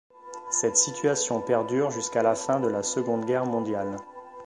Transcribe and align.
Cette 0.49 0.77
situation 0.77 1.41
perdure 1.41 1.91
jusqu'à 1.91 2.23
la 2.23 2.33
fin 2.33 2.59
de 2.59 2.67
la 2.67 2.81
Seconde 2.81 3.23
Guerre 3.25 3.45
mondiale. 3.45 3.97